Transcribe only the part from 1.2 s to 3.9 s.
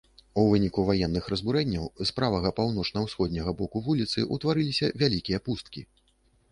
разбурэнняў з правага паўночна-ўсходняга боку